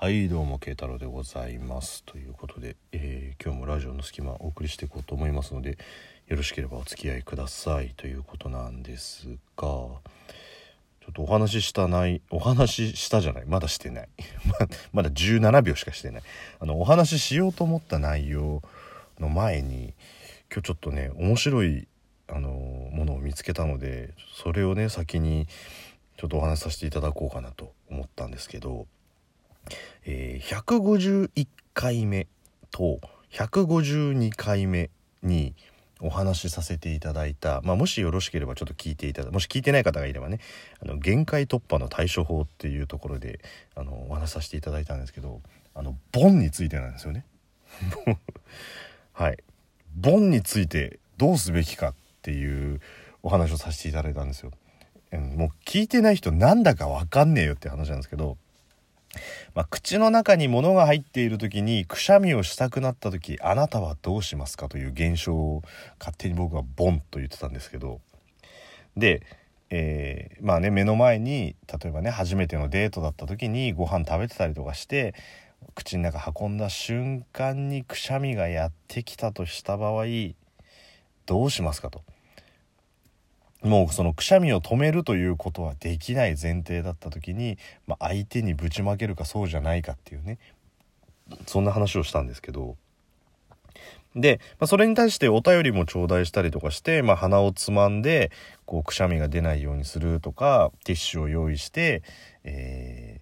[0.00, 2.04] はいどうも慶太郎でございます。
[2.04, 5.76] ということで、えー今日もラジオの隙間お送りしていこうと思いますので
[6.28, 10.00] よろしければお付き合いくださいということなんですがちょ
[11.10, 14.08] っとお話ししたないお話ししたじゃないまだしてない。
[14.94, 16.22] まだ17秒しかしてない。
[16.60, 18.62] あのお話ししようと思った内容
[19.18, 19.94] の前に
[20.48, 21.88] 今日ちょっとね面白い
[22.28, 22.50] あの
[22.92, 25.48] ものを見つけたのでそれをね先に
[26.18, 28.86] ちょっとお話しさせていただこうかなと思ったんですけど
[30.04, 32.26] えー151回目
[32.70, 33.00] と
[33.32, 34.90] 152回目
[35.22, 35.54] に
[36.00, 40.38] お話しさせていただいた、まあ、もしよろしければちょっと聞いていただもし聞いてない方がいればね
[40.80, 43.40] あの限界突破の対処法っていうところで
[43.74, 45.40] あのお話しさせていただいたんですけど
[45.74, 47.24] あのボンについてなんですよね。
[49.12, 49.38] はい
[49.96, 52.80] ボンについてどうすべきかっていう
[53.22, 54.52] お話をさせていただいたんですよ。
[55.12, 58.36] もう聞いてない人なんだかわかんねえよって話なんですけど
[59.54, 65.62] まあ、口の中に物が入っている時にくしゃみをしたくなった時あなたはどうしますかという現象を
[65.98, 68.00] 勝手に僕はボンと言ってたんですけど
[68.96, 69.22] で、
[69.70, 75.14] えーまあね目の前に例えばね初めてのデートだった時にご飯食べてたりとかして
[75.74, 80.04] 口の中運んだ瞬間にくしゃみがやってきたとした場合
[81.26, 82.02] どうしますかと。
[83.62, 90.38] もうそのくしゃみを止めるということはできない前提だった時に、まあ、相手にぶちまけるかそうじゃないかっていうね。
[91.46, 92.76] そんな話をしたんですけど。
[94.14, 98.30] で、まあ、それに対してお便りも頂戴したりとかして、まあ、鼻をつまんで
[98.64, 102.02] こうくしゃみが出ないようにするとかティッシュを用意して、
[102.44, 103.20] え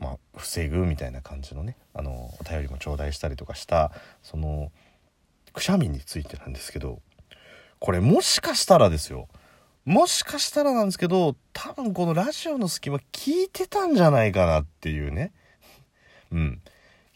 [0.00, 4.72] ーまあ、防ぐみたいな感じのねあのお便りも頂戴したりとかしたその
[5.52, 7.00] くしゃみについてなんですけど。
[7.82, 9.26] これもしかしたらですよ。
[9.84, 15.32] もしかしたらなんですけど多分このラジオの隙間聞いてたんじゃないかなっていうね。
[16.30, 16.62] うん。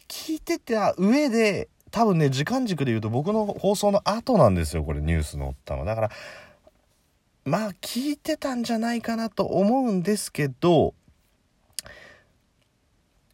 [0.09, 6.11] 聞いてた上で多分ね時間軸で言うと僕の放送の後なんですよこれニュース載ったのだから
[7.45, 10.95] まあ聞いてたんじゃないかなと思うんですけど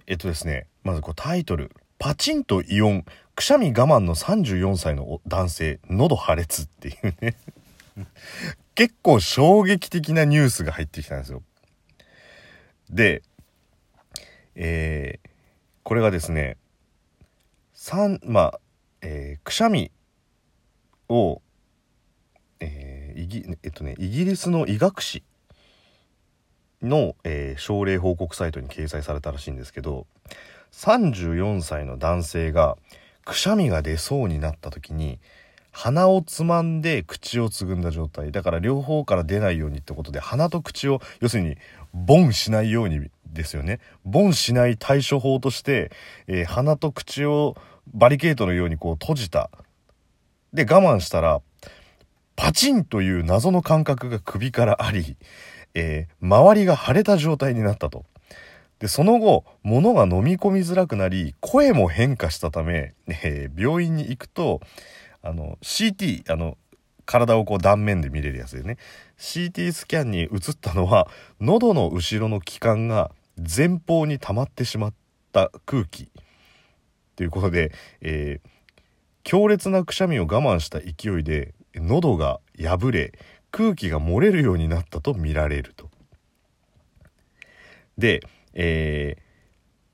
[0.07, 7.37] えっとですねまずこうタイトル「パチンとイオンくしゃみ我慢の34歳の男性喉破裂」っていうね
[8.75, 11.43] 結構衝撃的なニュースが入ってきたんですよ。
[12.91, 13.23] で、
[14.55, 15.33] えー
[15.85, 16.57] これがですね
[17.75, 18.61] 三まあ、
[19.01, 19.91] えーくしゃみ
[21.09, 21.43] を、
[22.61, 25.23] えーイギえっとね、イギリスの医学誌
[26.81, 30.07] の、えー症例報告サイトに掲載されたらしいんですけど
[30.73, 32.79] 34歳の男性が
[33.25, 35.19] くしゃみが出そうになった時に
[35.73, 38.31] 鼻をつまんで口をつぐんだ状態。
[38.31, 41.57] だから両方から出ないようにってことで鼻と口を要するに
[41.95, 43.81] ボンしないようにですよね。
[44.05, 45.91] ボンしない対処法として、
[46.27, 47.57] えー鼻と口を
[47.95, 49.51] バリケードのようにこう閉じた。
[50.53, 51.41] で我慢したら
[52.37, 55.17] パチンという謎の感覚が首からあり、
[55.75, 58.05] えー周りが腫れた状態になったと。
[58.83, 64.61] で、その後、物が飲み込みづらくなり、声も変化したため、えー病院に行くと、
[65.23, 66.59] あの、CT、あの、
[67.05, 68.79] 体をこう断面で見れるやつでね、
[69.19, 70.29] CT スキャンに映っ
[70.61, 71.07] たのは、
[71.41, 74.95] 喉の後ろの気管が前方に溜まってしまっ
[75.31, 76.11] た空気。
[77.15, 78.49] ということで、えー
[79.23, 83.13] 強烈なくしゃみを我慢した勢いで喉が破れ
[83.53, 85.89] 空気が漏れるようになったと見られると。
[87.97, 88.21] で、
[88.55, 89.23] えー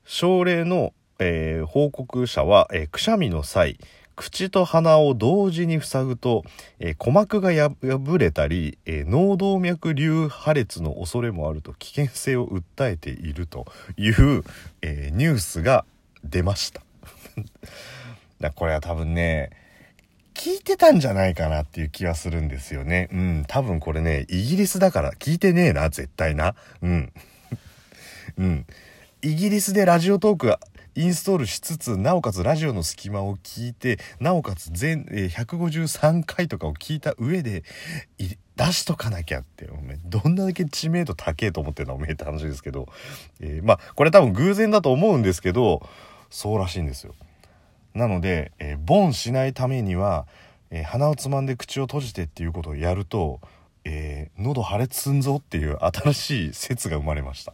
[0.05, 3.77] 症例の、えー報告者は、えーくしゃみの際
[4.15, 6.43] 口と鼻を同時に塞ぐと、
[6.79, 13.65] えー鼓膜が破れたり、えー脳動脈瘤破裂の恐れもあると危険性を訴えていると
[13.97, 14.43] いう、
[14.81, 15.85] えーニュースが
[16.23, 16.81] 出ました。
[18.55, 19.49] これは多分ね
[20.39, 23.09] 聞いてたんじゃないかなっていう気はするんですよね。
[23.11, 26.55] うん、多分これね、イギリスだから聞いてねえな、絶対な。
[26.81, 27.11] うん。
[28.37, 28.65] うん。
[29.21, 30.59] イギリスでラジオトークが
[30.95, 37.63] インストールしつつ、なおかつラジオの隙間を聞いて、なおかつ全、えー153回とかを聞いた上で、
[38.55, 42.89] 出しとかなきゃって、おめどんだけ知名度高えと思ってんのおめえって話ですけど、
[43.39, 45.87] えーまあ、これ多分偶然だと思うんですけど、
[46.29, 47.15] そうらしいんですよ。
[47.93, 50.27] なので、えーボンしないためには、
[50.71, 53.39] えー鼻をつまんで口を閉じてっていうことをやると、
[53.85, 57.53] えー喉破裂すんぞっていう新しい説が生まれました。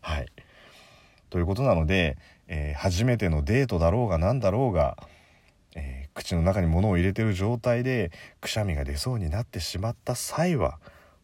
[0.00, 0.26] はい。
[1.30, 2.16] ということなので、
[2.48, 4.96] えー初めてのデートだろうが何だろうが、
[5.74, 8.10] えー口の中に物を入れてる状態で
[8.40, 10.80] くしゃみが出そうになってしまった際は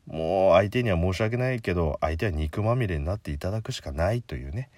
[0.06, 4.70] もう相手には申し訳ないけど相手は肉まみれになっていただくしかないというね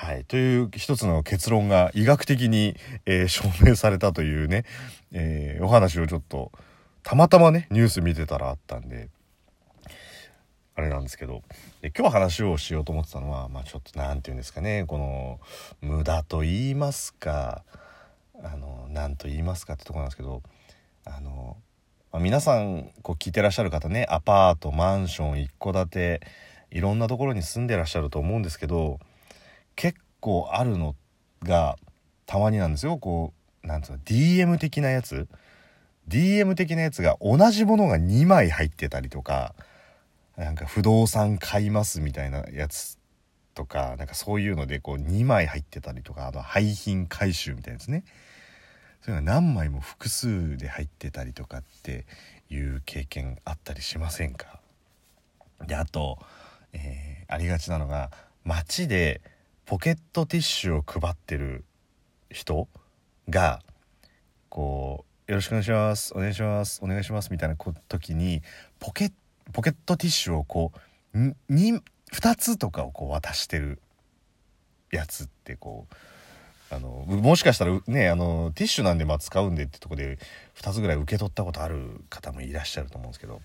[0.00, 0.24] はい。
[0.24, 4.64] という一つの結論が医学的に、えー、証明されたというね、
[5.10, 6.52] え、お話をちょっと、
[7.02, 9.08] たまたまね、ニュース見てたらあったんで、
[10.78, 11.42] あれなんですけど、
[11.82, 15.40] で今日話をしようと思ってたのは、まあちょっと何て言うんですかね、この、
[15.80, 17.64] 無駄と言いますか、
[18.44, 20.40] あの、何と言いますかってとこなんですけど、
[21.04, 21.56] あの、
[22.12, 26.20] まあ、皆さんこう聞いてらっしゃる方ねアパートマンション一戸建て
[26.70, 28.98] いろんなところに住んでらっしゃると思うんですけど
[29.76, 30.94] 結構あるの
[31.42, 31.76] が
[32.24, 32.98] たまになんですよ。
[32.98, 35.28] こうなんつうの DM 的なやつ
[36.08, 39.54] ？DM 的なやつが同じものが2枚入ってたりとか
[40.38, 42.96] なんか不動産買いますみたいなやつ
[43.54, 48.04] とかなんかそういうのでこう2枚入ってたりとかあの廃品回収みたいなやつね。
[49.02, 52.04] それが何枚も複数で入ってたりとかって
[52.50, 54.60] いう経験あったりしませんか？
[55.66, 56.18] であと、
[56.72, 58.10] えー、ありがちなのが
[58.44, 59.20] 街で
[59.66, 61.64] ポケットティッシュを配ってる
[62.30, 62.68] 人
[63.28, 63.60] が
[64.48, 67.56] こう「よろしくお願いしますお願いしますお願いします」みたいな
[67.88, 68.42] 時に
[68.78, 69.12] ポケッ
[69.52, 70.72] ポケットティッシュをこ
[71.14, 71.80] う2
[72.36, 73.80] つとかをこう渡してる
[74.90, 75.94] やつってこう
[76.70, 80.18] あのもしかしたらねあのティッシュなんでまあ使うんでってとこで
[80.56, 83.40] 2つぐらい受け取ったことある方もいらっしゃると思うんですけど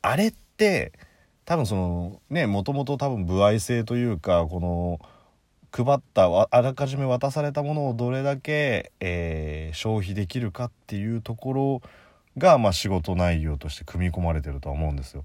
[0.00, 0.92] あれって
[1.44, 5.00] 多分そのねもともと多分歩合制というかこの
[5.72, 11.82] 配ったあらかじめ渡されたものをどれだけ、えー、消費できるかっていうところ
[12.38, 15.24] が、まあ、仕事内容として組み込まれてるとは思うんですよ。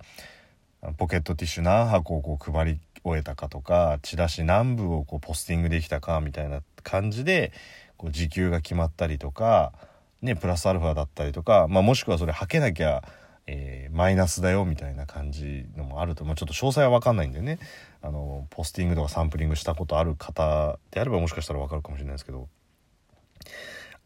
[0.98, 7.51] ポケットティッシュ何箱をこう配り終えたかとかチラシ何部をこうポスティングできたかみたいな感じで
[7.98, 9.74] こう時給が決まったりとか、
[10.21, 13.04] ね、プラスアルファだったりとか、まあ、もしくはそれはけなきゃ、
[13.48, 17.59] えー、マイナスだよみたいな感じのもあると、まあ、ちょっと詳細は分かんないんでね
[18.01, 22.48] あのポスティングとかサンプリングしたことある方であればもしかしたら分かるかもしれないですけど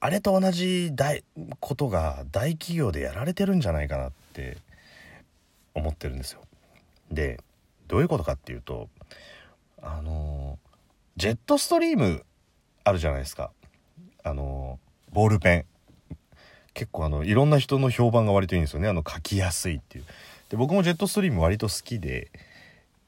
[0.03, 1.23] あれと同じ大
[1.59, 4.57] ことが大企業でやられてるんじゃないかなって
[5.75, 6.41] 思ってるんですよ。
[7.11, 7.39] で
[7.87, 8.89] どういうことかっていうと
[9.79, 10.57] あの
[11.17, 12.25] ジェットストリーム
[12.83, 13.51] あるじゃないですか。
[14.23, 14.79] あの
[15.11, 15.65] ボールペン。
[16.73, 18.87] 結構あのいろんな人の評判が割といいんですよね。
[18.87, 20.05] あの書きやすいっていう。
[20.49, 22.31] で僕もジェットストリーム割と好きで。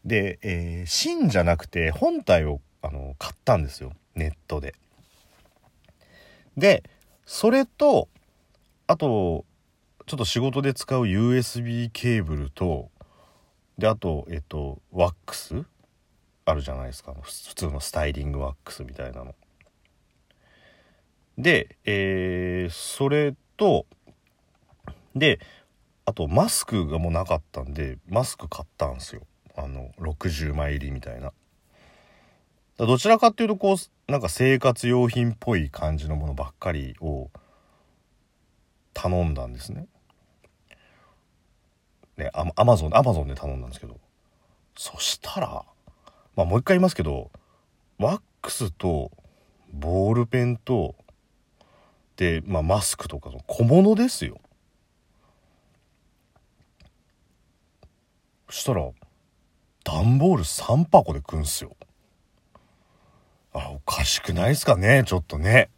[0.05, 3.93] で、えー、芯じゃなくて本体をあの買ったんですよ。
[4.13, 4.75] ネットで。
[6.57, 6.83] で
[7.25, 8.09] それと
[8.87, 9.45] あと
[10.05, 12.89] ちょっと仕事で使う USB ケーブルと
[13.77, 15.63] であとえっとワックス
[16.45, 19.33] あるじゃないですか普通のスタイリングワックスみたいなの。
[21.37, 23.85] で、えー、それと
[25.15, 25.39] で
[26.05, 29.21] あとマスクがもうなかったんでマスク買ったんすよ
[29.55, 31.31] あの60枚入りみたいな。
[32.77, 37.29] どちらかっていうとこうなんか生活用品っぽい感じのものばっかりを
[38.93, 39.87] 頼んだんですね。
[42.17, 43.99] ね、アマゾン、アマゾンで頼んだんですけど、
[44.75, 45.65] そしたら、
[46.35, 47.31] まあもう一回言いますけど、
[47.97, 49.11] ワックスと
[49.71, 50.95] ボールペンと、
[52.17, 54.39] で、まあマスクとか小物ですよ。
[58.49, 58.91] そしたら、
[59.83, 61.75] 段ボール3箱で食うんすよ。
[63.53, 65.03] あ、おかしくないっすかね？
[65.05, 65.69] ちょっとね。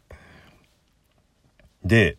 [1.84, 2.16] で、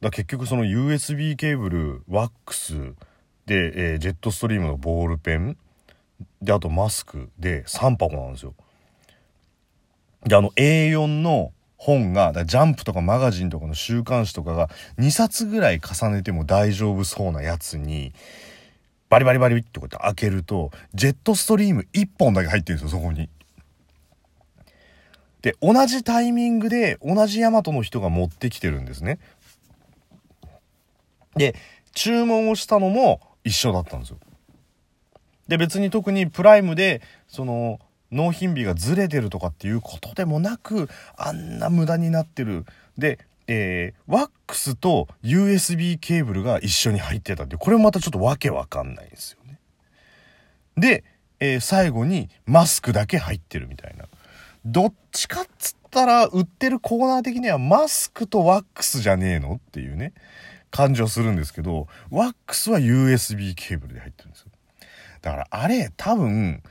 [0.00, 2.74] だ結局その USB ケーブルワックス
[3.46, 5.56] で、えー、ジェットストリームのボールペン
[6.42, 8.54] であとマスクで3箱なんですよ。
[10.26, 18.12] であの A4 の本がジャンプとかマガジンとかの週刊誌とかが2冊ぐらい重ねても大丈夫そうなやつに
[19.10, 23.28] バリバリバリってこうやって開けるとジェットストリーム1本だけ入ってるんですよそこに。
[25.44, 29.18] で同じタイミングで同じヤマトの人が持ってきてるんですね。
[31.36, 31.54] で、
[31.92, 34.18] 注文をしたのも一緒だったんですよ。
[35.46, 37.78] で、別に特にプライムで、その、
[38.10, 42.64] 納品日がずれてるとかっていうことでもなく、あんな無駄になってる。
[42.96, 49.60] で、えー、ワックスと USB ケーブルが一緒に入ってたんで、これもまたちょっとわけわかんないんですよね。
[50.78, 51.04] で、
[51.38, 54.06] えー、最後にマスクだけ入ってるみたいな。
[54.64, 60.12] どっちかっつったら、売ってるコーナー的にはマスクとワックスじゃねえのっていうね。
[60.70, 64.48] 感じはするんですけど、ワックスは USB ケーブルで入ってるんですよ。
[65.22, 66.62] だからあれ多分、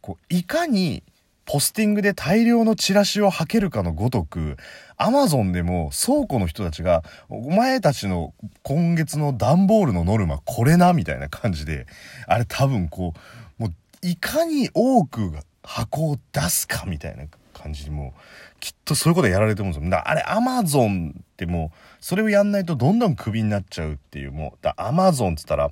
[0.00, 1.02] こう、いかに
[1.44, 4.56] ポスティングで大量のチラシを履けるかのごとく、
[4.96, 8.32] アマゾンでも倉庫の人たちが、お前たちの
[8.62, 11.86] 今月の段ボールのノルマこれな、みたいな感じで、
[12.26, 13.12] あれ多分こ
[13.58, 18.14] う、もういかに多くが箱を出すかみたいな感じにも
[18.60, 19.90] きっとそういうことやられてるんですよ。
[19.90, 25.70] だあれアマゾンってもうそれをやんないとどんどんクビになっちゃうっていうもうだアマゾンっつったら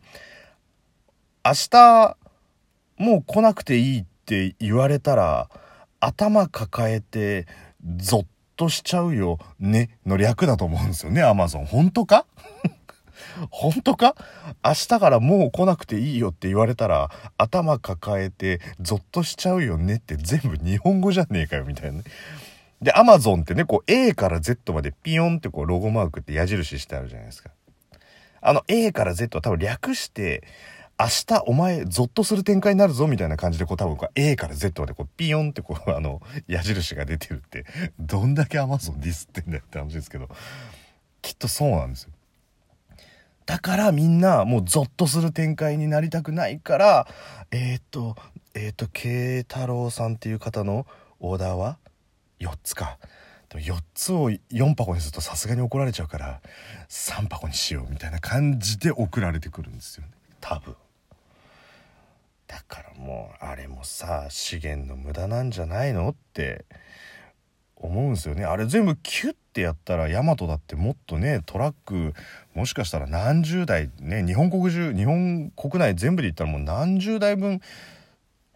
[1.44, 2.16] 明日
[2.98, 5.48] もう来なくていいって言われたら
[6.00, 7.46] 頭抱えて
[7.96, 12.26] ゾッとしちゃうよねの略だと思うんですよねアマゾン本当か？
[13.50, 14.14] 本当か？
[14.64, 22.04] 明日からもう来なくていいよって言われたら頭抱えてゾッとしちゃうよねって全部日本語じゃねえかよみたいなね。
[22.82, 27.50] で、アマゾンってね、こう A から Z までピヨンってこうロゴマークって矢印してあるじゃないですか。
[28.40, 30.42] あの A から Z は多分略して、
[30.98, 37.64] 明日お前ゾッとする展開になるぞみたいな感じでこう多分こう A から Z までこうピヨンってこう あの矢印が出てるって
[37.98, 40.28] どんだけ Amazon ディスってんだよって話ですけど
[41.22, 42.10] きっとそうなんですよ。
[43.50, 47.08] だからみんなもうゾッとする展開になりたくないから
[47.50, 48.14] えっ、ー、と
[48.54, 50.86] えっ、ー、と慶太郎さんっていう方の
[51.18, 51.76] オーダーは
[52.38, 52.96] 4つか。
[53.48, 56.40] でも4つを4箱にするとさすがに怒られちゃうから
[56.88, 60.12] 3箱にしようみたいな感じで送られてくるんですよね。
[60.40, 60.76] 多分。
[62.46, 66.66] だからもうあれもさ資源の無駄なんじゃないのって。
[67.80, 68.44] 思うんですよね。
[68.44, 72.14] あれ全部キュッてやったらヤマトだってもっとねトラック
[72.54, 77.60] もしかしたら何十台ね日本国中日本国内全部で言ったらもう何十台分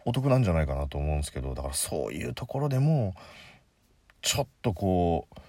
[0.05, 3.15] お得なんじゃないかなと思うんですけどだからそういうところでも
[4.21, 5.39] ちょっとこう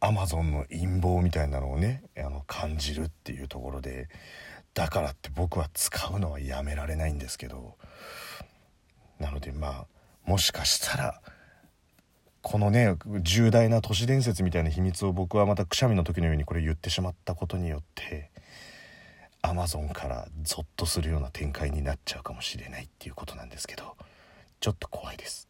[0.00, 4.08] アマゾンの陰謀みたいなのをねあの感じるっていうところで
[4.74, 7.76] だからって僕は使うのはやめられないんですけど
[9.18, 9.86] なのでまあ
[10.26, 11.20] もしかしたら
[12.44, 18.30] このね重大な都市伝説みたいな秘密を僕はまたくしゃみの時のようにこれ言ってしまったことによって
[19.40, 23.96] アマゾンからゾッとするような展開になっちゃうかもしれないっていうことなんですけど
[24.60, 25.48] ちょっと怖いです。